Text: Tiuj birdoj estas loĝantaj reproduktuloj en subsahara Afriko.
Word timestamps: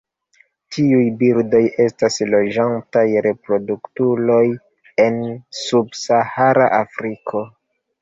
Tiuj 0.77 1.03
birdoj 1.19 1.61
estas 1.85 2.17
loĝantaj 2.31 3.05
reproduktuloj 3.27 4.43
en 5.07 5.23
subsahara 5.63 6.71
Afriko. 6.85 7.49